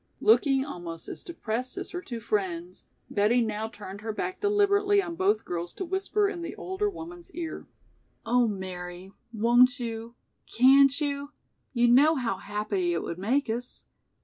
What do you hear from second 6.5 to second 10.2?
older woman's ear. "Oh, Mary, won't you,